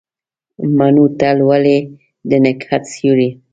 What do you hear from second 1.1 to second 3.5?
ته لولي د نګهت سیوري